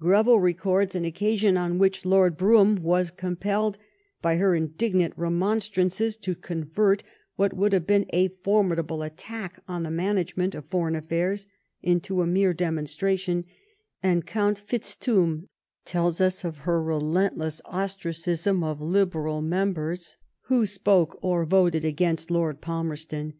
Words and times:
Greville 0.00 0.40
records 0.40 0.94
an 0.94 1.04
occasion 1.04 1.58
on 1.58 1.76
which 1.76 2.06
Lord 2.06 2.38
Brougham 2.38 2.76
was 2.76 3.10
compelled 3.10 3.76
by 4.22 4.36
her 4.36 4.54
indignant 4.54 5.12
remonstrances 5.14 6.16
to 6.16 6.34
convert 6.34 7.02
what 7.36 7.52
would 7.52 7.74
have 7.74 7.86
been 7.86 8.06
a 8.08 8.28
formidable 8.28 9.02
attack 9.02 9.60
on 9.68 9.82
the 9.82 9.90
management 9.90 10.54
of 10.54 10.64
foreign 10.64 10.96
affairs 10.96 11.46
into 11.82 12.22
a 12.22 12.26
mere 12.26 12.54
demonstration; 12.54 13.44
and 14.02 14.24
Count 14.24 14.56
Yitzthum 14.66 15.48
tells 15.84 16.18
us 16.18 16.44
of 16.44 16.60
her 16.64 16.82
relentless 16.82 17.60
ostracism 17.66 18.64
of 18.64 18.80
Liberal 18.80 19.42
members 19.42 20.16
who 20.46 20.64
spoke 20.64 21.18
or 21.20 21.44
voted 21.44 21.84
against 21.84 22.30
Lord 22.30 22.62
Palmerston. 22.62 23.34